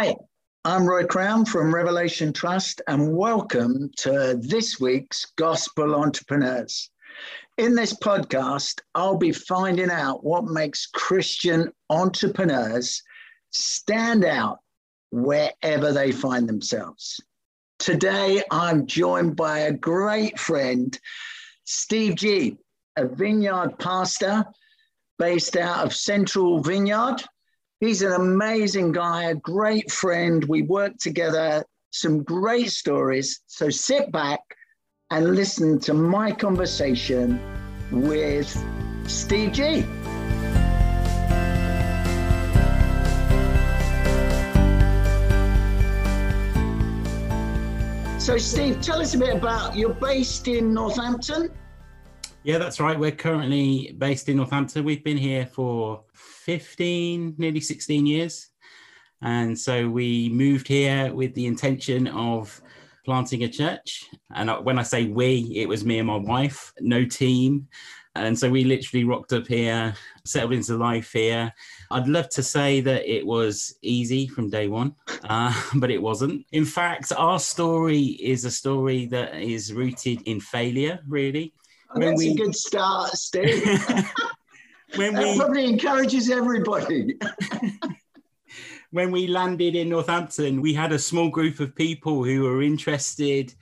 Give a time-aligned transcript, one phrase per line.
[0.00, 0.16] Hi,
[0.64, 6.88] I'm Roy Crowne from Revelation Trust, and welcome to this week's Gospel Entrepreneurs.
[7.58, 13.02] In this podcast, I'll be finding out what makes Christian entrepreneurs
[13.50, 14.60] stand out
[15.10, 17.20] wherever they find themselves.
[17.78, 20.98] Today, I'm joined by a great friend,
[21.64, 22.56] Steve Gee,
[22.96, 24.46] a vineyard pastor
[25.18, 27.22] based out of Central Vineyard
[27.80, 30.44] He's an amazing guy, a great friend.
[30.44, 33.40] We work together, some great stories.
[33.46, 34.40] So sit back
[35.10, 37.40] and listen to my conversation
[37.90, 38.54] with
[39.06, 39.86] Steve Gee.
[48.18, 51.50] So, Steve, tell us a bit about you're based in Northampton.
[52.42, 52.98] Yeah, that's right.
[52.98, 54.82] We're currently based in Northampton.
[54.82, 58.48] We've been here for 15, nearly 16 years.
[59.20, 62.62] And so we moved here with the intention of
[63.04, 64.06] planting a church.
[64.34, 67.68] And when I say we, it was me and my wife, no team.
[68.14, 69.94] And so we literally rocked up here,
[70.24, 71.52] settled into life here.
[71.90, 74.94] I'd love to say that it was easy from day one,
[75.24, 76.46] uh, but it wasn't.
[76.52, 81.52] In fact, our story is a story that is rooted in failure, really.
[81.94, 82.30] Oh, that's we...
[82.30, 83.64] a good start, Steve.
[84.96, 87.18] when that we probably encourages everybody.
[88.90, 93.54] when we landed in Northampton, we had a small group of people who were interested,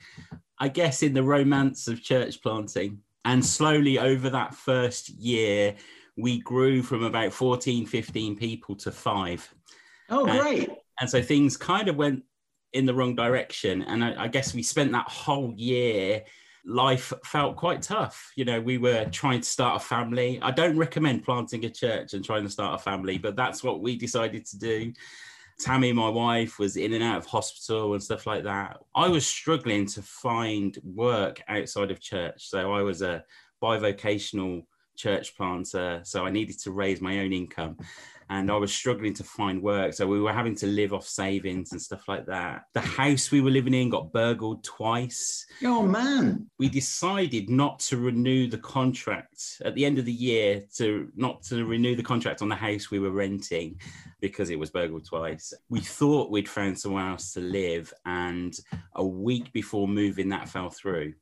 [0.59, 2.99] I guess, in the romance of church planting.
[3.25, 5.75] And slowly over that first year,
[6.17, 9.47] we grew from about 14, 15 people to five.
[10.09, 10.69] Oh, great.
[10.69, 12.23] And, and so things kind of went
[12.73, 13.83] in the wrong direction.
[13.83, 16.23] And I, I guess we spent that whole year
[16.65, 18.31] life felt quite tough.
[18.35, 20.39] You know, we were trying to start a family.
[20.41, 23.81] I don't recommend planting a church and trying to start a family, but that's what
[23.81, 24.93] we decided to do.
[25.59, 28.77] Tammy, my wife, was in and out of hospital and stuff like that.
[28.95, 32.49] I was struggling to find work outside of church.
[32.49, 33.23] So I was a
[33.61, 34.63] bivocational
[34.95, 36.01] church planter.
[36.03, 37.77] So I needed to raise my own income
[38.29, 39.93] and I was struggling to find work.
[39.93, 42.63] So we were having to live off savings and stuff like that.
[42.73, 45.47] The house we were living in got burgled twice.
[45.63, 46.47] Oh, man.
[46.59, 51.41] We decided not to renew the contract at the end of the year, to not
[51.43, 53.79] to renew the contract on the house we were renting
[54.21, 55.51] because it was burgled twice.
[55.69, 57.91] We thought we'd found somewhere else to live.
[58.05, 58.55] And
[58.95, 61.13] a week before moving, that fell through.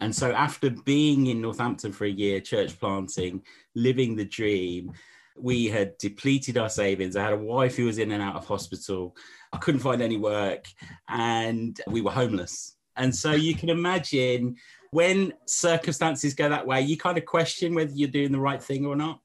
[0.00, 3.42] And so, after being in Northampton for a year, church planting,
[3.74, 4.92] living the dream,
[5.36, 7.16] we had depleted our savings.
[7.16, 9.16] I had a wife who was in and out of hospital.
[9.52, 10.66] I couldn't find any work
[11.08, 12.76] and we were homeless.
[12.96, 14.56] And so you can imagine
[14.90, 18.84] when circumstances go that way, you kind of question whether you're doing the right thing
[18.84, 19.20] or not.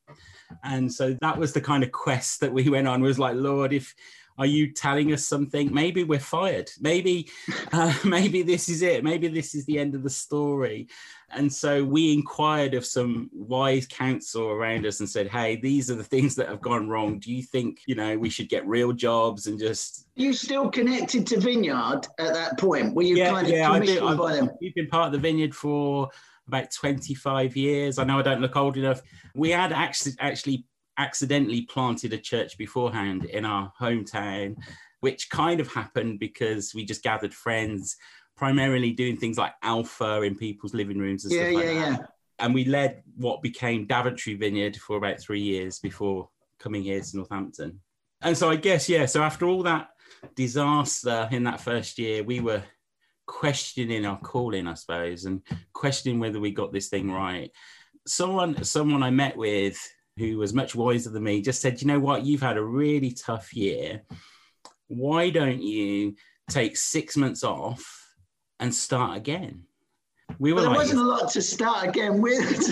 [0.63, 3.73] And so that was the kind of quest that we went on was like, Lord,
[3.73, 3.93] if
[4.37, 5.73] are you telling us something?
[5.73, 6.69] Maybe we're fired.
[6.79, 7.29] Maybe,
[7.71, 9.03] uh, maybe this is it.
[9.03, 10.87] Maybe this is the end of the story.
[11.29, 15.95] And so we inquired of some wise counsel around us and said, "Hey, these are
[15.95, 17.19] the things that have gone wrong.
[17.19, 21.27] Do you think you know we should get real jobs and just?" You still connected
[21.27, 22.95] to Vineyard at that point?
[22.95, 24.49] Were you yeah, kind of yeah, commissioned been, by them?
[24.61, 26.09] You've been part of the Vineyard for
[26.47, 27.99] about 25 years.
[27.99, 29.01] I know I don't look old enough.
[29.35, 30.65] We had actually actually
[30.97, 34.55] accidentally planted a church beforehand in our hometown,
[35.01, 37.97] which kind of happened because we just gathered friends,
[38.37, 41.99] primarily doing things like alpha in people's living rooms and yeah, stuff like yeah, that.
[41.99, 42.05] Yeah.
[42.39, 47.17] And we led what became Daventry Vineyard for about three years before coming here to
[47.17, 47.81] Northampton.
[48.21, 49.89] And so I guess, yeah, so after all that
[50.35, 52.63] disaster in that first year, we were
[53.25, 55.41] questioning our calling, I suppose, and
[55.73, 57.51] questioning whether we got this thing right.
[58.05, 59.77] Someone, someone I met with
[60.17, 63.11] who was much wiser than me, just said, you know what, you've had a really
[63.11, 64.03] tough year.
[64.87, 66.15] Why don't you
[66.49, 68.06] take six months off
[68.59, 69.63] and start again?
[70.39, 70.57] We were.
[70.57, 72.67] But there like, wasn't a lot to start again with.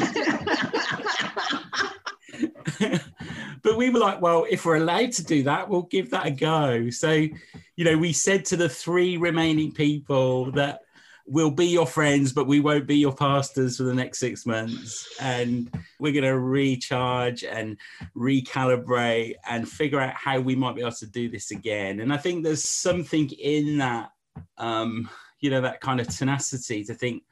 [3.63, 6.31] but we were like, well, if we're allowed to do that, we'll give that a
[6.31, 6.89] go.
[6.89, 10.81] So, you know, we said to the three remaining people that
[11.25, 15.07] we'll be your friends, but we won't be your pastors for the next six months.
[15.19, 17.77] And we're going to recharge and
[18.15, 21.99] recalibrate and figure out how we might be able to do this again.
[22.01, 24.11] And I think there's something in that,
[24.57, 25.09] um,
[25.39, 27.23] you know, that kind of tenacity to think,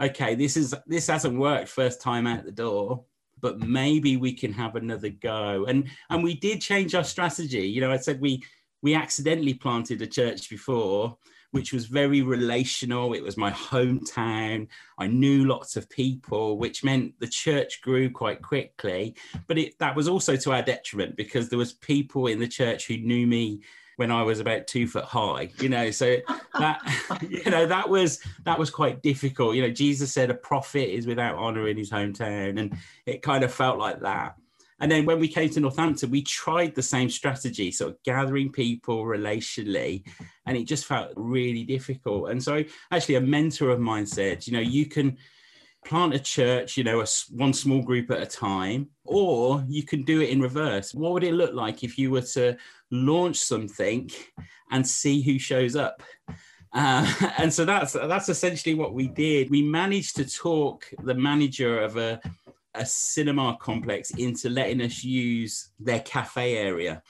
[0.00, 3.04] okay, this is this hasn't worked first time out the door.
[3.40, 7.66] But maybe we can have another go, and and we did change our strategy.
[7.66, 8.42] You know, I said we
[8.82, 11.16] we accidentally planted a church before,
[11.52, 13.14] which was very relational.
[13.14, 14.68] It was my hometown.
[14.98, 19.14] I knew lots of people, which meant the church grew quite quickly.
[19.46, 22.86] But it, that was also to our detriment because there was people in the church
[22.86, 23.60] who knew me
[23.96, 25.90] when I was about two foot high, you know.
[25.90, 26.16] So
[26.58, 26.80] that
[27.28, 29.54] you know that was that was quite difficult.
[29.54, 33.44] You know, Jesus said a prophet is without honor in his hometown, and it kind
[33.44, 34.36] of felt like that.
[34.82, 38.50] And then when we came to Northampton, we tried the same strategy, sort of gathering
[38.50, 40.02] people relationally,
[40.44, 42.30] and it just felt really difficult.
[42.30, 45.18] And so, actually, a mentor of mine said, you know, you can
[45.84, 50.02] plant a church, you know, a, one small group at a time, or you can
[50.02, 50.94] do it in reverse.
[50.94, 52.56] What would it look like if you were to
[52.90, 54.10] launch something
[54.70, 56.02] and see who shows up?
[56.72, 59.50] Uh, and so that's that's essentially what we did.
[59.50, 62.20] We managed to talk the manager of a
[62.74, 67.02] a cinema complex into letting us use their cafe area.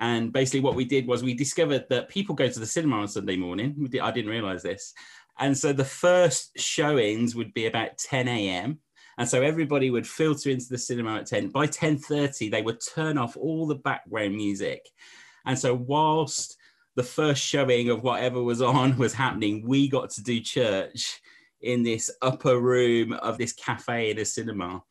[0.00, 3.08] And basically, what we did was we discovered that people go to the cinema on
[3.08, 3.90] Sunday morning.
[4.00, 4.94] I didn't realize this.
[5.38, 8.80] And so the first showings would be about 10 a.m.
[9.18, 11.48] And so everybody would filter into the cinema at 10.
[11.48, 14.88] By 10:30, they would turn off all the background music.
[15.44, 16.56] And so whilst
[16.94, 21.20] the first showing of whatever was on was happening, we got to do church
[21.60, 24.82] in this upper room of this cafe in a cinema.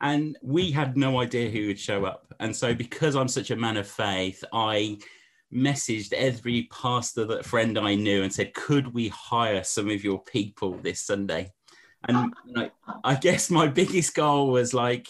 [0.00, 2.34] And we had no idea who would show up.
[2.40, 4.98] And so because I'm such a man of faith, I
[5.54, 10.22] messaged every pastor that friend I knew and said, "Could we hire some of your
[10.22, 11.52] people this Sunday?"
[12.08, 12.72] And like,
[13.02, 15.08] I guess my biggest goal was like,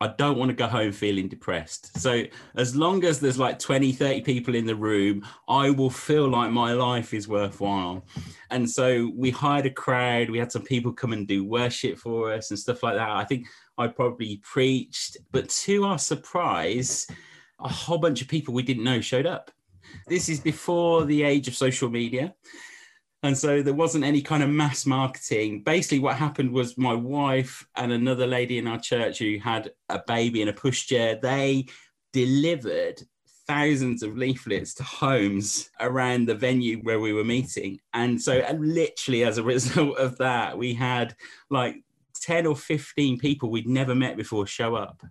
[0.00, 1.98] I don't want to go home feeling depressed.
[1.98, 2.24] So
[2.56, 6.50] as long as there's like 20, 30 people in the room, I will feel like
[6.50, 8.04] my life is worthwhile.
[8.50, 10.28] And so we hired a crowd.
[10.28, 13.08] We had some people come and do worship for us and stuff like that.
[13.08, 13.46] I think
[13.78, 17.06] I probably preached, but to our surprise,
[17.60, 19.50] a whole bunch of people we didn't know showed up.
[20.06, 22.34] This is before the age of social media.
[23.22, 25.62] And so there wasn't any kind of mass marketing.
[25.62, 30.02] Basically, what happened was my wife and another lady in our church who had a
[30.06, 31.66] baby in a pushchair, they
[32.12, 33.02] delivered
[33.46, 37.80] thousands of leaflets to homes around the venue where we were meeting.
[37.94, 41.14] And so, and literally, as a result of that, we had
[41.48, 41.82] like
[42.20, 45.02] 10 or 15 people we'd never met before show up.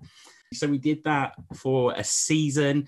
[0.53, 2.87] So we did that for a season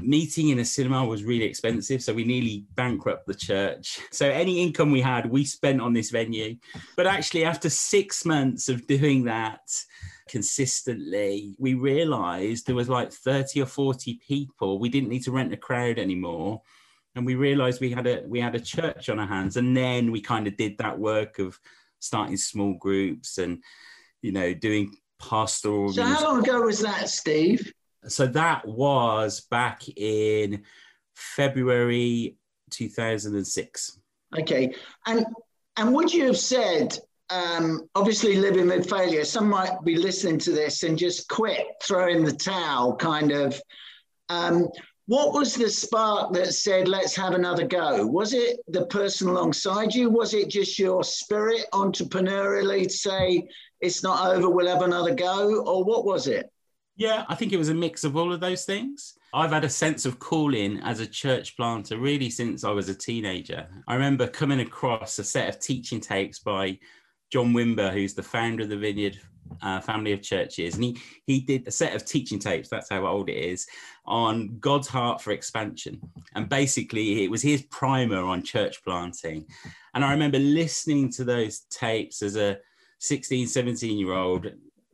[0.00, 4.00] meeting in a cinema was really expensive so we nearly bankrupt the church.
[4.12, 6.56] So any income we had we spent on this venue.
[6.96, 9.60] But actually after six months of doing that
[10.28, 14.78] consistently we realized there was like 30 or 40 people.
[14.78, 16.62] We didn't need to rent a crowd anymore.
[17.16, 19.56] And we realized we had a we had a church on our hands.
[19.56, 21.58] And then we kind of did that work of
[22.04, 23.62] starting small groups and
[24.20, 27.72] you know doing pastoral so how long ago was that steve
[28.08, 30.62] so that was back in
[31.14, 32.36] February
[32.70, 33.98] 2006.
[34.38, 34.74] Okay.
[35.06, 35.26] And
[35.76, 36.96] and would you have said
[37.30, 42.08] um, obviously living with failure, some might be listening to this and just quit, throw
[42.08, 43.60] in the towel, kind of.
[44.28, 44.68] Um,
[45.06, 48.06] what was the spark that said, let's have another go?
[48.06, 50.08] Was it the person alongside you?
[50.08, 53.46] Was it just your spirit entrepreneurially to say,
[53.80, 55.62] it's not over, we'll have another go?
[55.62, 56.50] Or what was it?
[56.96, 59.14] Yeah, I think it was a mix of all of those things.
[59.32, 62.94] I've had a sense of calling as a church planter really since I was a
[62.94, 63.66] teenager.
[63.88, 66.78] I remember coming across a set of teaching tapes by
[67.32, 69.18] John Wimber, who's the founder of the Vineyard
[69.60, 72.68] uh, Family of Churches, and he he did a set of teaching tapes.
[72.68, 73.66] That's how old it is
[74.06, 76.00] on God's heart for expansion,
[76.36, 79.46] and basically it was his primer on church planting.
[79.94, 82.58] And I remember listening to those tapes as a
[83.00, 84.46] 16, 17 year old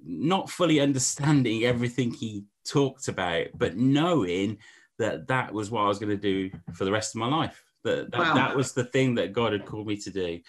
[0.04, 4.58] not fully understanding everything he talked about, but knowing
[4.98, 7.64] that that was what I was going to do for the rest of my life.
[7.84, 8.34] That that, wow.
[8.34, 10.40] that was the thing that God had called me to do.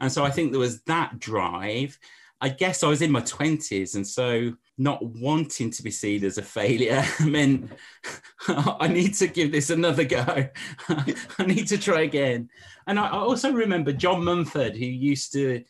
[0.00, 1.98] And so I think there was that drive.
[2.40, 3.94] I guess I was in my 20s.
[3.94, 7.70] And so not wanting to be seen as a failure meant
[8.48, 10.48] I need to give this another go.
[10.88, 12.50] I need to try again.
[12.86, 15.64] And I, I also remember John Mumford, who used to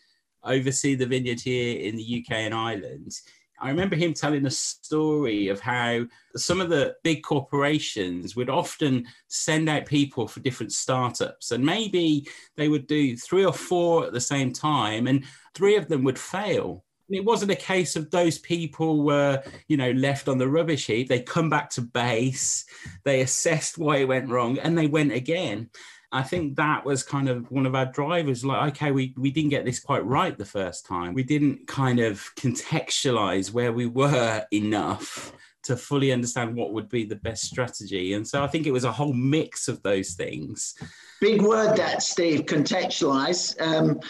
[0.46, 3.12] oversee the vineyard here in the UK and Ireland.
[3.58, 6.04] I remember him telling a story of how
[6.36, 12.28] some of the big corporations would often send out people for different startups, and maybe
[12.56, 15.24] they would do three or four at the same time, and
[15.54, 16.84] three of them would fail.
[17.08, 20.86] And it wasn't a case of those people were, you know, left on the rubbish
[20.86, 21.08] heap.
[21.08, 22.64] They come back to base,
[23.04, 25.70] they assessed why it went wrong, and they went again.
[26.12, 28.44] I think that was kind of one of our drivers.
[28.44, 31.14] Like, okay, we, we didn't get this quite right the first time.
[31.14, 35.32] We didn't kind of contextualize where we were enough
[35.64, 38.14] to fully understand what would be the best strategy.
[38.14, 40.74] And so I think it was a whole mix of those things.
[41.20, 43.60] Big word that, Steve, contextualize.
[43.60, 44.00] Um,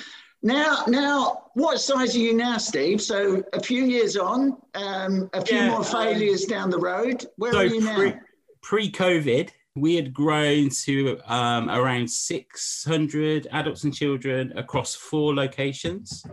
[0.42, 3.00] now, now, what size are you now, Steve?
[3.00, 7.24] So a few years on, um, a few yeah, more failures um, down the road.
[7.36, 7.96] Where so are you now?
[7.96, 8.14] Pre-
[8.62, 16.24] pre-COVID, we had grown to um, around 600 adults and children across four locations.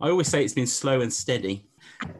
[0.00, 1.68] I always say it's been slow and steady,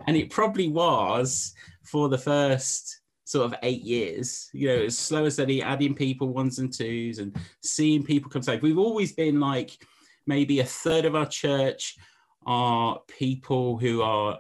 [0.07, 1.52] and it probably was
[1.83, 4.49] for the first sort of eight years.
[4.52, 8.42] You know, it's slow and steady, adding people ones and twos, and seeing people come
[8.42, 8.62] safe.
[8.62, 9.76] We've always been like
[10.26, 11.97] maybe a third of our church
[12.47, 14.38] are people who are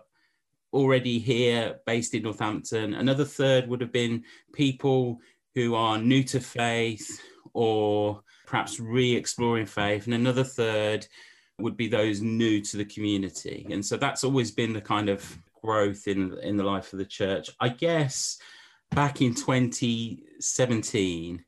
[0.72, 2.94] already here based in Northampton.
[2.94, 5.20] Another third would have been people
[5.54, 7.20] who are new to faith
[7.52, 10.06] or perhaps re exploring faith.
[10.06, 11.06] And another third
[11.58, 13.66] would be those new to the community.
[13.70, 17.04] And so that's always been the kind of growth in, in the life of the
[17.04, 17.50] church.
[17.60, 18.38] I guess
[18.90, 21.44] back in 2017,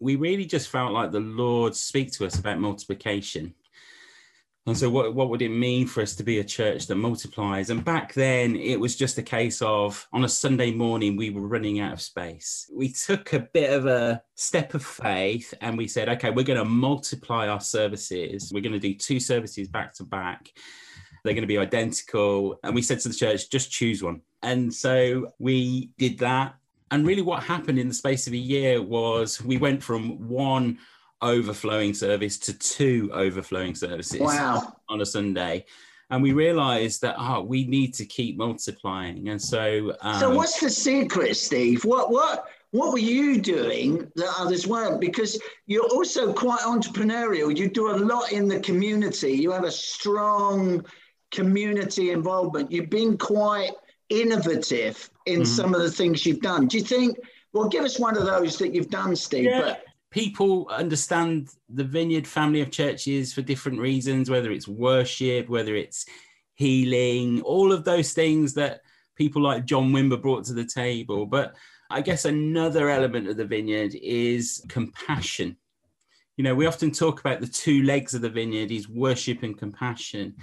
[0.00, 3.54] we really just felt like the Lord speak to us about multiplication.
[4.64, 7.70] And so, what, what would it mean for us to be a church that multiplies?
[7.70, 11.48] And back then, it was just a case of on a Sunday morning, we were
[11.48, 12.70] running out of space.
[12.72, 16.60] We took a bit of a step of faith and we said, okay, we're going
[16.60, 18.52] to multiply our services.
[18.54, 20.50] We're going to do two services back to back.
[21.24, 22.60] They're going to be identical.
[22.62, 24.22] And we said to the church, just choose one.
[24.42, 26.54] And so we did that.
[26.92, 30.78] And really, what happened in the space of a year was we went from one
[31.22, 34.76] overflowing service to two overflowing services wow.
[34.88, 35.64] on a Sunday.
[36.10, 39.28] And we realized that oh, we need to keep multiplying.
[39.28, 41.84] And so um, So what's the secret, Steve?
[41.84, 45.00] What what what were you doing that others weren't?
[45.00, 47.56] Because you're also quite entrepreneurial.
[47.56, 49.32] You do a lot in the community.
[49.32, 50.84] You have a strong
[51.30, 52.72] community involvement.
[52.72, 53.72] You've been quite
[54.08, 55.44] innovative in mm-hmm.
[55.44, 56.66] some of the things you've done.
[56.66, 57.18] Do you think?
[57.52, 59.44] Well, give us one of those that you've done, Steve.
[59.44, 59.60] Yeah.
[59.60, 65.74] But people understand the vineyard family of churches for different reasons whether it's worship whether
[65.74, 66.06] it's
[66.54, 68.82] healing all of those things that
[69.16, 71.26] people like john wimber brought to the table.
[71.26, 71.56] But
[71.90, 75.56] i guess another element of the vineyard is compassion.
[76.36, 79.58] You know we often talk about the two legs of the vineyard is worship and
[79.58, 80.36] compassion.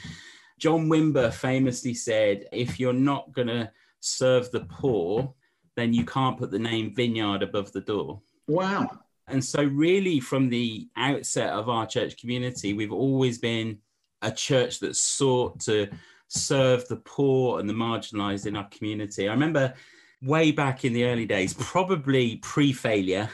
[0.60, 3.72] John wimber famously said if you're not going to
[4.02, 5.34] serve the poor
[5.76, 8.22] then you can't put the name vineyard above the door.
[8.48, 9.00] Wow
[9.30, 13.78] and so, really, from the outset of our church community, we've always been
[14.22, 15.88] a church that sought to
[16.28, 19.28] serve the poor and the marginalized in our community.
[19.28, 19.74] I remember
[20.22, 23.30] way back in the early days, probably pre failure,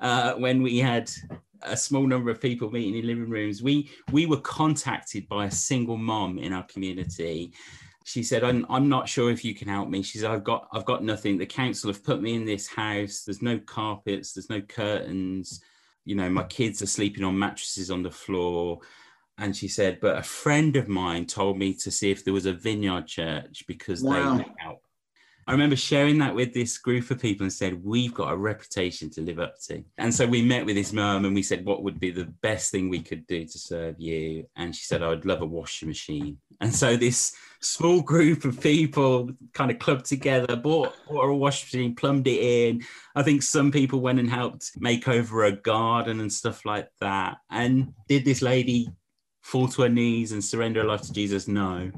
[0.00, 1.10] uh, when we had
[1.62, 5.50] a small number of people meeting in living rooms, we, we were contacted by a
[5.50, 7.52] single mom in our community
[8.06, 10.00] she said, I'm, I'm not sure if you can help me.
[10.00, 11.36] She said, I've got, I've got nothing.
[11.36, 13.24] The council have put me in this house.
[13.24, 14.32] There's no carpets.
[14.32, 15.60] There's no curtains.
[16.04, 18.78] You know, my kids are sleeping on mattresses on the floor.
[19.38, 22.46] And she said, but a friend of mine told me to see if there was
[22.46, 24.36] a vineyard church because wow.
[24.36, 24.86] they help.
[25.48, 29.10] I remember sharing that with this group of people and said, We've got a reputation
[29.10, 29.84] to live up to.
[29.96, 32.72] And so we met with this mum and we said, What would be the best
[32.72, 34.48] thing we could do to serve you?
[34.56, 36.38] And she said, I'd love a washing machine.
[36.60, 37.36] And so this
[37.66, 42.40] small group of people kind of clubbed together, bought, bought a washing machine, plumbed it
[42.40, 42.82] in.
[43.14, 47.38] I think some people went and helped make over a garden and stuff like that.
[47.50, 48.88] And did this lady
[49.42, 51.48] fall to her knees and surrender her life to Jesus?
[51.48, 51.90] No.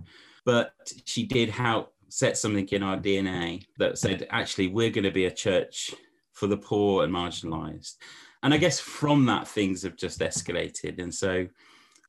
[0.45, 0.73] But
[1.05, 5.27] she did help set something in our DNA that said, actually, we're going to be
[5.27, 5.95] a church
[6.33, 7.97] for the poor and marginalized.
[8.43, 11.03] And I guess from that, things have just escalated.
[11.03, 11.49] And so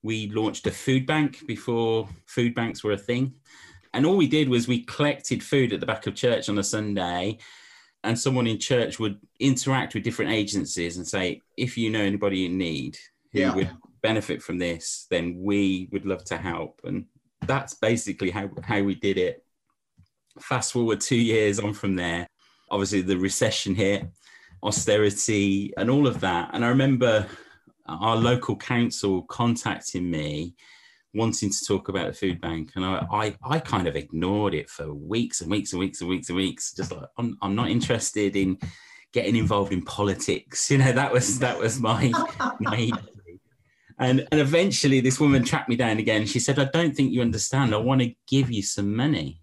[0.03, 3.33] we launched a food bank before food banks were a thing.
[3.93, 6.63] And all we did was we collected food at the back of church on a
[6.63, 7.39] Sunday.
[8.03, 12.45] And someone in church would interact with different agencies and say, if you know anybody
[12.45, 12.97] in need
[13.33, 13.53] who yeah.
[13.53, 16.79] would benefit from this, then we would love to help.
[16.85, 17.05] And
[17.45, 19.43] that's basically how, how we did it
[20.39, 22.27] fast forward two years on from there,
[22.71, 24.05] obviously the recession hit,
[24.63, 26.51] austerity, and all of that.
[26.53, 27.27] And I remember
[28.01, 30.55] our local council contacting me
[31.13, 34.69] wanting to talk about the food bank and I, I, I kind of ignored it
[34.69, 37.69] for weeks and weeks and weeks and weeks and weeks just like I'm, I'm not
[37.69, 38.59] interested in
[39.11, 42.11] getting involved in politics you know that was that was my
[42.59, 42.91] my
[43.97, 47.21] and and eventually this woman tracked me down again she said i don't think you
[47.21, 49.41] understand i want to give you some money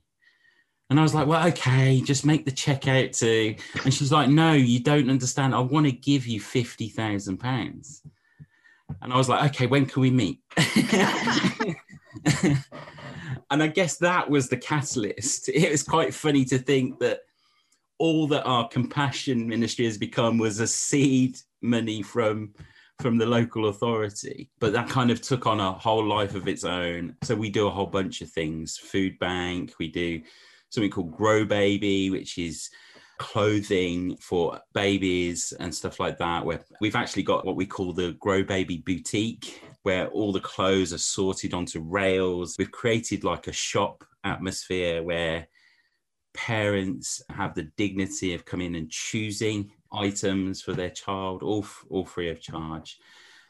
[0.89, 3.57] and I was like, well, okay, just make the check out to.
[3.85, 5.55] And she's like, no, you don't understand.
[5.55, 8.03] I want to give you fifty thousand pounds.
[9.03, 10.41] And I was like, okay, when can we meet?
[13.51, 15.49] and I guess that was the catalyst.
[15.55, 17.21] It was quite funny to think that
[17.99, 22.53] all that our compassion ministry has become was a seed money from
[23.01, 26.65] from the local authority but that kind of took on a whole life of its
[26.65, 30.21] own so we do a whole bunch of things food bank we do
[30.71, 32.71] something called Grow Baby, which is
[33.19, 36.45] clothing for babies and stuff like that.
[36.45, 40.93] Where we've actually got what we call the Grow Baby Boutique, where all the clothes
[40.93, 42.57] are sorted onto rails.
[42.59, 45.49] We've created like a shop atmosphere where
[46.35, 52.29] parents have the dignity of coming and choosing items for their child, all, all free
[52.29, 52.99] of charge.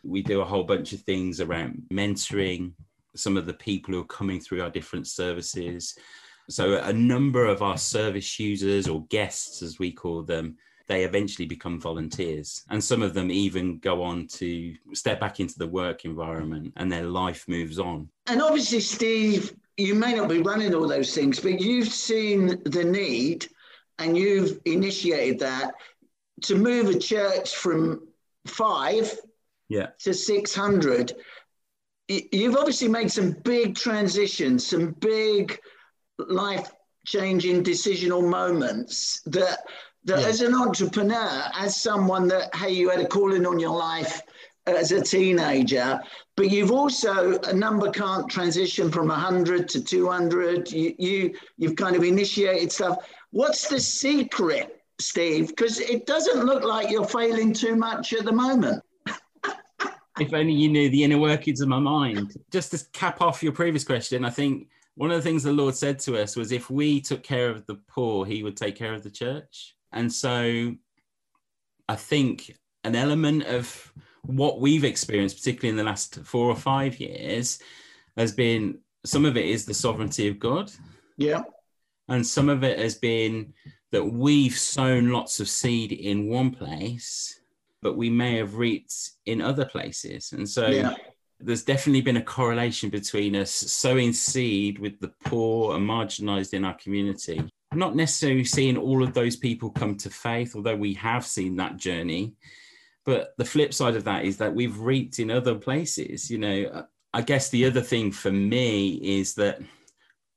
[0.05, 2.73] We do a whole bunch of things around mentoring
[3.17, 5.99] some of the people who are coming through our different services.
[6.49, 11.47] So, a number of our service users or guests, as we call them, they eventually
[11.47, 12.65] become volunteers.
[12.71, 16.91] And some of them even go on to step back into the work environment and
[16.91, 18.09] their life moves on.
[18.27, 22.85] And obviously, Steve, you may not be running all those things, but you've seen the
[22.85, 23.47] need
[23.99, 25.75] and you've initiated that
[26.43, 28.07] to move a church from
[28.47, 29.13] five
[29.69, 29.89] yeah.
[30.01, 31.13] to 600.
[32.09, 35.59] You've obviously made some big transitions, some big
[36.19, 36.71] life
[37.07, 39.59] changing decisional moments that,
[40.05, 40.27] that yeah.
[40.27, 44.23] as an entrepreneur, as someone that, hey, you had a calling on your life
[44.67, 46.01] as a teenager,
[46.37, 50.71] but you've also a number can't transition from 100 to 200.
[50.71, 53.09] You, you you've kind of initiated stuff.
[53.31, 55.49] What's the secret, Steve?
[55.49, 58.83] Because it doesn't look like you're failing too much at the moment.
[60.21, 62.35] if only you knew the inner workings of my mind.
[62.51, 65.75] Just to cap off your previous question, I think one of the things the Lord
[65.75, 68.95] said to us was if we took care of the poor, He would take care
[68.95, 69.77] of the church.
[69.93, 70.75] And so
[71.89, 76.99] I think an element of what we've experienced, particularly in the last four or five
[76.99, 77.59] years,
[78.17, 80.73] has been some of it is the sovereignty of God.
[81.17, 81.43] Yeah.
[82.09, 83.53] And some of it has been
[83.93, 87.39] that we've sown lots of seed in one place,
[87.83, 88.95] but we may have reaped
[89.27, 90.33] in other places.
[90.33, 90.95] And so yeah.
[91.41, 96.65] There's definitely been a correlation between us sowing seed with the poor and marginalized in
[96.65, 97.43] our community.
[97.75, 101.77] Not necessarily seeing all of those people come to faith, although we have seen that
[101.77, 102.35] journey
[103.07, 106.29] but the flip side of that is that we've reaped in other places.
[106.29, 109.61] You know, I guess the other thing for me is that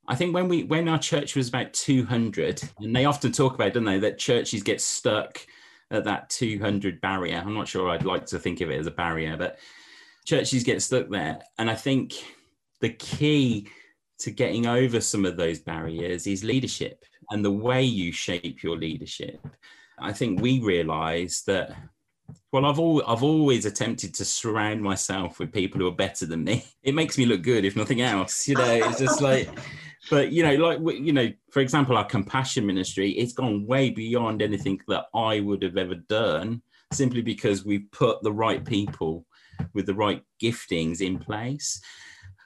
[0.07, 3.73] I think when we when our church was about 200, and they often talk about,
[3.73, 5.45] don't they, that churches get stuck
[5.91, 7.41] at that 200 barrier.
[7.43, 9.57] I'm not sure I'd like to think of it as a barrier, but
[10.29, 11.41] churches get stuck there.
[11.57, 12.13] And I think
[12.81, 13.67] the key
[14.19, 18.77] to getting over some of those barriers is leadership and the way you shape your
[18.77, 19.45] leadership.
[19.97, 21.75] I think we realize that
[22.51, 26.43] well, I've all I've always attempted to surround myself with people who are better than
[26.43, 26.63] me.
[26.83, 28.47] It makes me look good, if nothing else.
[28.47, 29.49] You know, it's just like,
[30.11, 34.43] but you know, like you know, for example, our compassion ministry, it's gone way beyond
[34.43, 36.61] anything that I would have ever done,
[36.93, 39.25] simply because we've put the right people
[39.73, 41.81] with the right giftings in place.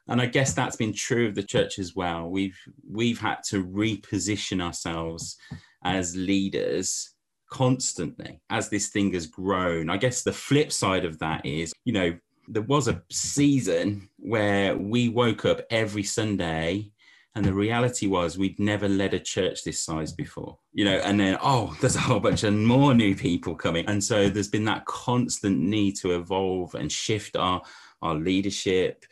[0.07, 2.29] And I guess that's been true of the church as well.
[2.29, 2.57] We've
[2.89, 5.37] we've had to reposition ourselves
[5.83, 7.13] as leaders
[7.49, 9.89] constantly as this thing has grown.
[9.89, 14.75] I guess the flip side of that is, you know, there was a season where
[14.77, 16.91] we woke up every Sunday
[17.35, 21.19] and the reality was we'd never led a church this size before, you know, and
[21.19, 23.85] then, oh, there's a whole bunch of more new people coming.
[23.87, 27.61] And so there's been that constant need to evolve and shift our,
[28.03, 29.05] our leadership.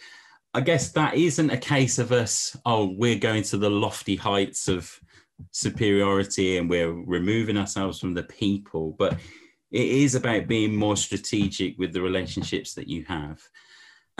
[0.53, 4.67] I guess that isn't a case of us, oh, we're going to the lofty heights
[4.67, 4.99] of
[5.49, 9.13] superiority and we're removing ourselves from the people, but
[9.71, 13.41] it is about being more strategic with the relationships that you have.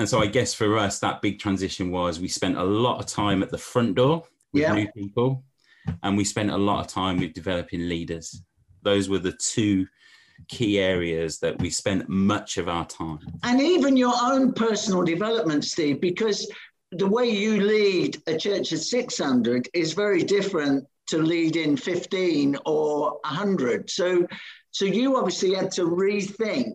[0.01, 3.05] And so I guess for us, that big transition was we spent a lot of
[3.05, 4.73] time at the front door with yeah.
[4.73, 5.43] new people,
[6.01, 8.41] and we spent a lot of time with developing leaders.
[8.81, 9.85] Those were the two
[10.47, 13.19] key areas that we spent much of our time.
[13.43, 16.51] And even your own personal development, Steve, because
[16.93, 22.57] the way you lead a church of 600 is very different to lead in 15
[22.65, 23.87] or 100.
[23.91, 24.25] So,
[24.71, 26.73] so you obviously had to rethink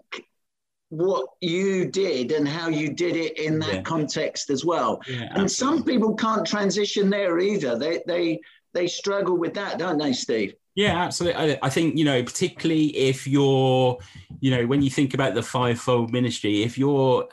[0.88, 3.82] what you did and how you did it in that yeah.
[3.82, 5.00] context as well.
[5.08, 7.78] Yeah, and some people can't transition there either.
[7.78, 8.40] They they
[8.72, 10.54] they struggle with that, don't they, Steve?
[10.76, 11.54] Yeah, absolutely.
[11.54, 13.98] I, I, think, you know, particularly if you're,
[14.40, 17.26] you know, when you think about the fivefold ministry, if you're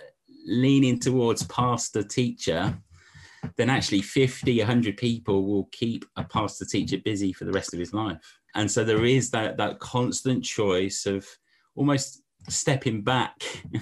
[0.45, 2.77] leaning towards pastor teacher,
[3.57, 7.79] then actually 50, 100 people will keep a pastor teacher busy for the rest of
[7.79, 8.39] his life.
[8.55, 11.27] And so there is that, that constant choice of
[11.75, 13.35] almost stepping back.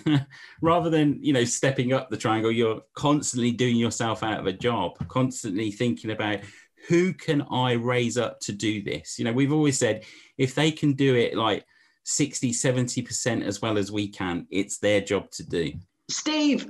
[0.61, 4.53] Rather than you know stepping up the triangle you're constantly doing yourself out of a
[4.53, 6.39] job constantly thinking about
[6.87, 9.17] who can i raise up to do this?
[9.17, 10.03] You know we've always said
[10.37, 11.65] if they can do it like
[12.03, 15.73] 60 70% as well as we can it's their job to do.
[16.09, 16.69] Steve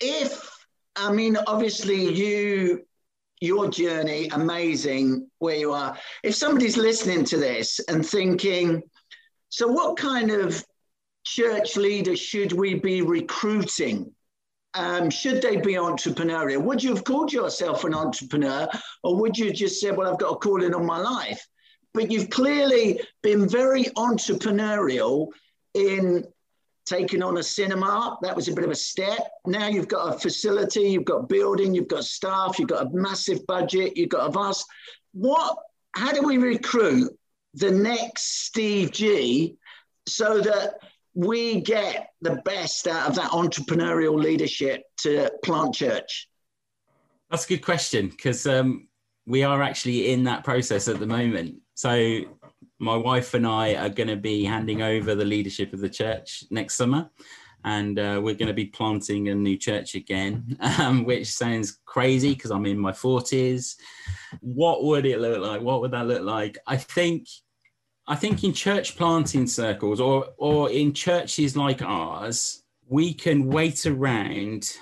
[0.00, 0.52] if
[0.96, 2.84] I mean, obviously, you
[3.40, 5.96] your journey amazing where you are.
[6.22, 8.82] If somebody's listening to this and thinking,
[9.48, 10.64] so what kind of
[11.24, 14.12] church leader should we be recruiting?
[14.74, 16.62] Um, should they be entrepreneurial?
[16.62, 18.68] Would you have called yourself an entrepreneur,
[19.02, 21.46] or would you just say, Well, I've got a calling on my life?
[21.94, 25.28] But you've clearly been very entrepreneurial
[25.74, 26.24] in
[26.86, 28.16] taking on a cinema.
[28.22, 29.28] That was a bit of a step.
[29.46, 33.46] Now you've got a facility, you've got building, you've got staff, you've got a massive
[33.46, 34.66] budget, you've got a vast.
[35.12, 35.56] What?
[35.94, 37.12] How do we recruit
[37.54, 39.56] the next Steve Gee
[40.08, 40.74] so that
[41.14, 46.28] we get the best out of that entrepreneurial leadership to plant church?
[47.30, 48.88] That's a good question because um,
[49.26, 51.56] we are actually in that process at the moment.
[51.74, 52.20] So
[52.78, 56.44] my wife and I are going to be handing over the leadership of the church
[56.50, 57.08] next summer.
[57.64, 62.34] And uh, we're going to be planting a new church again, um, which sounds crazy
[62.34, 63.76] because I'm in my 40s.
[64.40, 65.60] What would it look like?
[65.60, 66.58] What would that look like?
[66.66, 67.28] I think
[68.06, 73.86] I think in church planting circles or or in churches like ours, we can wait
[73.86, 74.76] around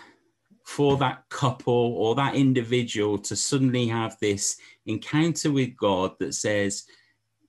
[0.65, 4.57] for that couple or that individual to suddenly have this
[4.87, 6.85] encounter with God that says,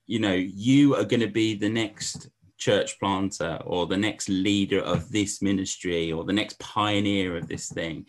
[0.08, 4.82] you know, you are going to be the next church planter or the next leader
[4.82, 8.06] of this ministry or the next pioneer of this thing.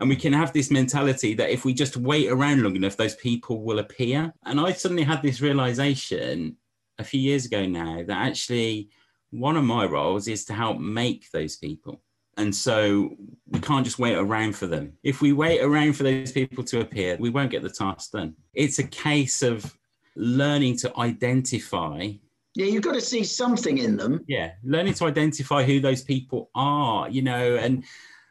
[0.00, 3.16] And we can have this mentality that if we just wait around long enough, those
[3.16, 4.32] people will appear.
[4.44, 6.56] And I suddenly had this realization
[6.98, 8.88] a few years ago now that actually
[9.30, 12.02] one of my roles is to help make those people.
[12.36, 13.16] And so
[13.48, 14.92] we can't just wait around for them.
[15.02, 18.34] If we wait around for those people to appear, we won't get the task done.
[18.54, 19.76] It's a case of
[20.18, 22.10] learning to identify
[22.54, 26.50] yeah you've got to see something in them yeah learning to identify who those people
[26.56, 27.84] are you know and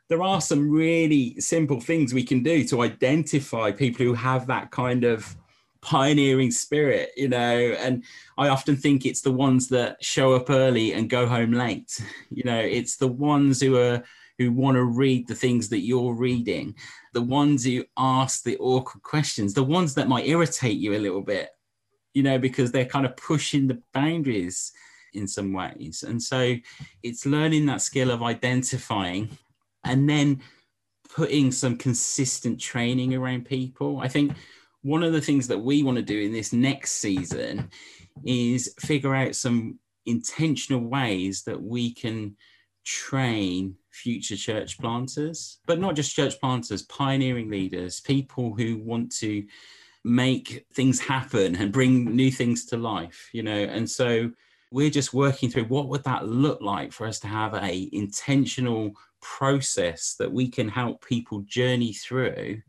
[0.09, 4.69] there are some really simple things we can do to identify people who have that
[4.69, 5.35] kind of
[5.81, 8.03] pioneering spirit you know and
[8.37, 12.43] i often think it's the ones that show up early and go home late you
[12.43, 14.03] know it's the ones who are
[14.37, 16.75] who want to read the things that you're reading
[17.13, 21.21] the ones who ask the awkward questions the ones that might irritate you a little
[21.21, 21.49] bit
[22.17, 24.71] you know, because they're kind of pushing the boundaries
[25.13, 26.01] in some ways.
[26.01, 26.55] And so
[27.03, 29.37] it's learning that skill of identifying
[29.83, 30.41] and then
[31.15, 33.99] putting some consistent training around people.
[33.99, 34.31] I think
[34.81, 37.69] one of the things that we want to do in this next season
[38.25, 42.35] is figure out some intentional ways that we can
[42.85, 49.45] train future church planters, but not just church planters, pioneering leaders, people who want to
[50.03, 53.51] make things happen and bring new things to life you know?
[53.51, 54.31] And so
[54.71, 58.91] we're just working through what would that look like for us to have a intentional
[59.21, 62.61] process that we can help people journey through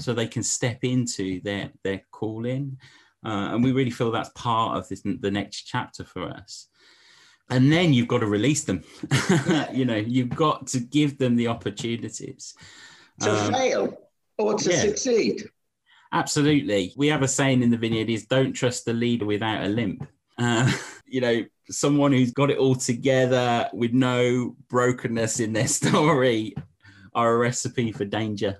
[0.00, 2.76] so they can step into their their calling
[3.24, 6.68] uh, and we really feel that's part of this the next chapter for us
[7.50, 8.82] and then you've got to release them
[9.72, 12.54] you know you've got to give them the opportunities
[13.20, 13.96] to um, fail
[14.38, 14.80] or to yeah.
[14.80, 15.44] succeed
[16.12, 16.92] Absolutely.
[16.94, 20.06] We have a saying in the vineyard is don't trust the leader without a limp.
[20.38, 20.70] Uh,
[21.06, 26.54] you know, someone who's got it all together with no brokenness in their story
[27.14, 28.58] are a recipe for danger.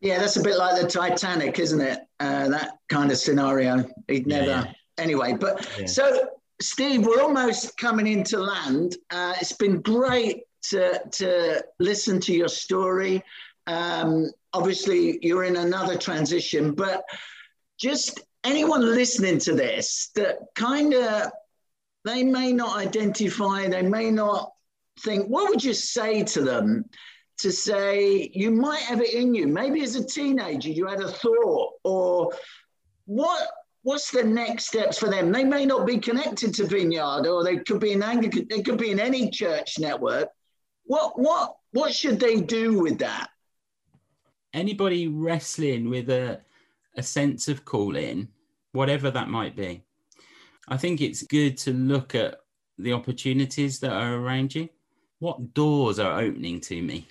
[0.00, 2.00] Yeah, that's a bit like the Titanic, isn't it?
[2.20, 3.84] Uh, that kind of scenario.
[4.08, 4.46] He'd never.
[4.46, 4.72] Yeah.
[4.98, 5.86] Anyway, but yeah.
[5.86, 6.28] so
[6.60, 8.96] Steve, we're almost coming into land.
[9.10, 13.22] Uh, it's been great to to listen to your story.
[13.66, 17.04] Um, obviously, you're in another transition, but
[17.78, 21.30] just anyone listening to this that kind of
[22.04, 24.52] they may not identify, they may not
[25.00, 26.84] think, what would you say to them
[27.38, 29.46] to say you might have it in you?
[29.46, 32.32] Maybe as a teenager you had a thought, or
[33.04, 33.48] what
[33.82, 35.30] what's the next steps for them?
[35.30, 38.78] They may not be connected to Vineyard, or they could be in Anglican, they could
[38.78, 40.28] be in any church network.
[40.84, 43.28] What what what should they do with that?
[44.56, 46.40] anybody wrestling with a,
[46.96, 48.28] a sense of calling,
[48.72, 49.82] whatever that might be,
[50.66, 52.40] I think it's good to look at
[52.78, 54.68] the opportunities that are around you.
[55.18, 57.06] What doors are opening to me?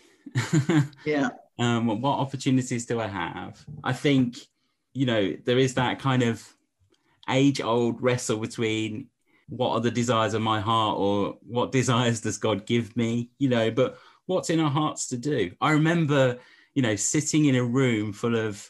[1.05, 1.29] Yeah.
[1.57, 3.65] Um, what opportunities do I have?
[3.81, 4.35] I think,
[4.93, 6.45] you know, there is that kind of
[7.29, 9.07] age old wrestle between
[9.47, 13.47] what are the desires of my heart or what desires does God give me, you
[13.47, 15.49] know, but what's in our hearts to do?
[15.61, 16.39] I remember
[16.75, 18.69] you know, sitting in a room full of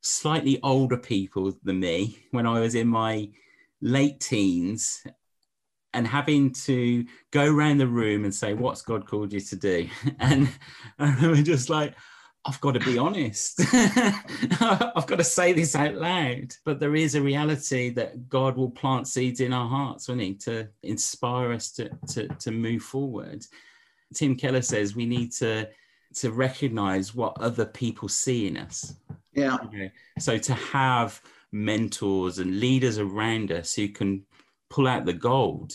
[0.00, 3.28] slightly older people than me when I was in my
[3.80, 5.04] late teens
[5.94, 9.88] and having to go around the room and say, What's God called you to do?
[10.18, 10.48] And,
[10.98, 11.94] and we just like,
[12.44, 13.60] I've got to be honest.
[14.60, 16.54] I've got to say this out loud.
[16.64, 20.34] But there is a reality that God will plant seeds in our hearts, won't He,
[20.34, 23.44] to inspire us to, to, to move forward.
[24.14, 25.68] Tim Keller says we need to
[26.16, 28.94] to recognize what other people see in us.
[29.32, 29.56] Yeah.
[29.64, 29.92] Okay.
[30.18, 34.24] So to have mentors and leaders around us who can
[34.72, 35.72] pull out the gold.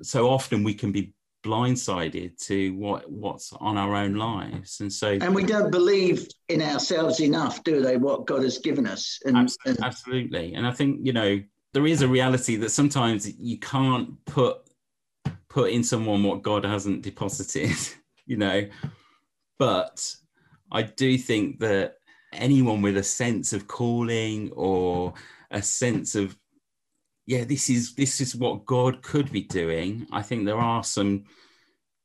[0.00, 1.12] So often we can be
[1.44, 4.80] blindsided to what what's on our own lives.
[4.80, 8.86] And so and we don't believe in ourselves enough do they what god has given
[8.86, 9.20] us?
[9.24, 10.54] And, absolutely, and, absolutely.
[10.54, 11.40] And i think you know
[11.74, 14.58] there is a reality that sometimes you can't put
[15.48, 17.76] put in someone what god hasn't deposited
[18.26, 18.66] you know.
[19.58, 20.14] But
[20.72, 21.96] i do think that
[22.32, 25.14] anyone with a sense of calling or
[25.50, 26.36] a sense of
[27.28, 30.06] yeah, this is this is what God could be doing.
[30.10, 31.24] I think there are some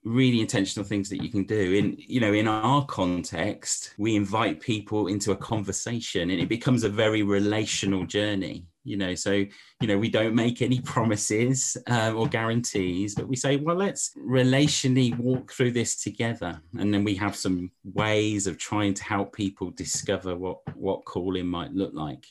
[0.03, 1.73] really intentional things that you can do.
[1.75, 6.83] In you know in our context we invite people into a conversation and it becomes
[6.83, 9.15] a very relational journey you know.
[9.15, 13.77] So you know we don't make any promises uh, or guarantees but we say well
[13.77, 16.61] let's relationally walk through this together.
[16.77, 21.47] And then we have some ways of trying to help people discover what what calling
[21.47, 22.25] might look like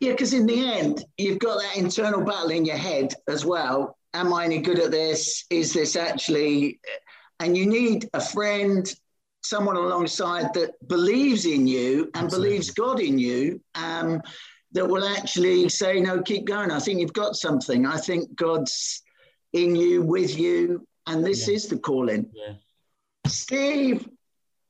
[0.00, 3.96] yeah, because in the end, you've got that internal battle in your head as well.
[4.14, 5.44] Am I any good at this?
[5.50, 6.80] Is this actually?
[7.38, 8.92] And you need a friend,
[9.42, 12.48] someone alongside that believes in you and Absolutely.
[12.48, 13.60] believes God in you.
[13.74, 14.20] Um,
[14.72, 16.70] that will actually say, no, keep going.
[16.70, 17.86] I think you've got something.
[17.86, 19.02] I think God's
[19.52, 21.54] in you, with you, and this yeah.
[21.54, 22.30] is the calling.
[22.32, 22.52] Yeah.
[23.26, 24.08] Steve,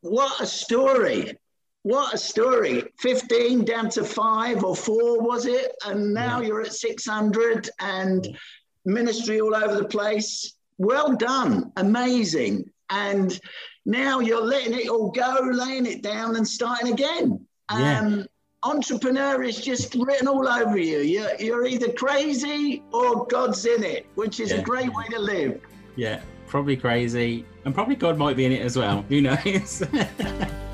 [0.01, 1.35] what a story.
[1.83, 2.85] What a story.
[2.99, 5.75] 15 down to five or four, was it?
[5.87, 6.49] And now yeah.
[6.49, 8.39] you're at 600 and
[8.85, 10.55] ministry all over the place.
[10.79, 11.73] Well done.
[11.77, 12.71] Amazing.
[12.91, 13.39] And
[13.87, 17.47] now you're letting it all go, laying it down and starting again.
[17.71, 18.01] Yeah.
[18.01, 18.27] Um,
[18.63, 20.99] entrepreneur is just written all over you.
[20.99, 24.59] You're, you're either crazy or God's in it, which is yeah.
[24.59, 25.61] a great way to live.
[25.97, 27.47] Yeah, probably crazy.
[27.65, 29.03] And probably God might be in it as well.
[29.09, 29.83] Who knows?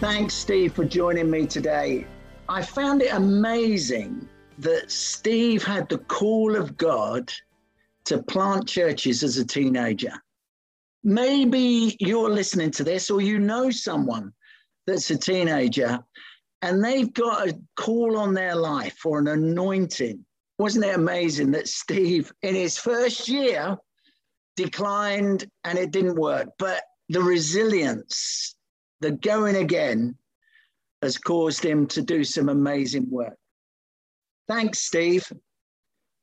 [0.00, 2.06] Thanks, Steve, for joining me today.
[2.48, 7.32] I found it amazing that Steve had the call of God
[8.04, 10.12] to plant churches as a teenager.
[11.02, 14.32] Maybe you're listening to this or you know someone
[14.86, 15.98] that's a teenager
[16.62, 20.24] and they've got a call on their life or an anointing.
[20.60, 23.76] Wasn't it amazing that Steve, in his first year,
[24.54, 26.50] declined and it didn't work?
[26.56, 28.54] But the resilience
[29.00, 30.16] the going again
[31.02, 33.36] has caused him to do some amazing work.
[34.48, 35.30] Thanks, Steve.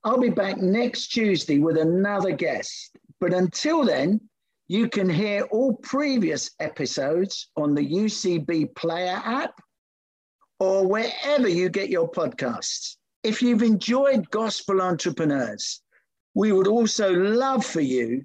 [0.04, 2.98] I'll be back next Tuesday with another guest.
[3.20, 4.20] But until then,
[4.68, 9.60] you can hear all previous episodes on the UCB Player app
[10.60, 12.98] or wherever you get your podcasts.
[13.24, 15.82] If you've enjoyed Gospel Entrepreneurs,
[16.34, 18.24] we would also love for you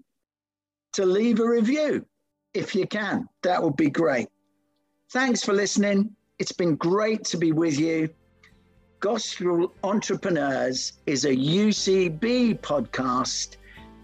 [0.95, 2.05] to leave a review
[2.55, 3.29] if you can.
[3.43, 4.29] That would be great.
[5.11, 6.15] Thanks for listening.
[6.39, 8.11] It's been great to be with you.
[9.01, 13.57] Gospel Entrepreneurs is a UCB podcast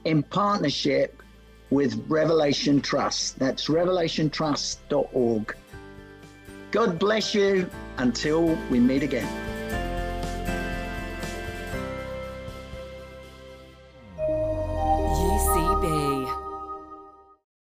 [0.05, 1.23] in partnership
[1.71, 3.39] with Revelation Trust.
[3.39, 5.57] That's revelationtrust.org.
[6.73, 9.56] God bless you until we meet again.